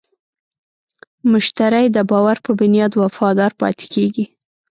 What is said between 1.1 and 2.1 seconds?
مشتری د